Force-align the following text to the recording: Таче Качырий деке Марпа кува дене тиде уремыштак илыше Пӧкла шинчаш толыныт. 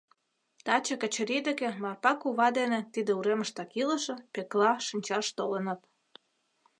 Таче 0.65 0.95
Качырий 1.01 1.41
деке 1.47 1.67
Марпа 1.83 2.11
кува 2.21 2.47
дене 2.59 2.79
тиде 2.93 3.11
уремыштак 3.19 3.69
илыше 3.81 4.15
Пӧкла 4.33 4.71
шинчаш 4.87 5.25
толыныт. 5.37 5.79